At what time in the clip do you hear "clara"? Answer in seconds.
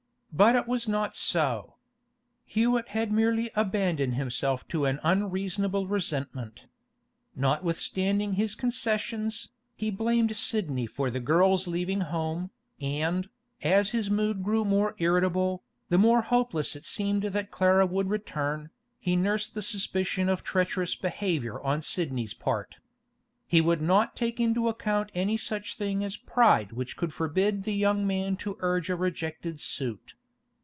17.51-17.85